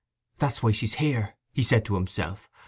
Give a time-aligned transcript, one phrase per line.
[0.39, 2.49] 'That's why she's here,' he said to himself.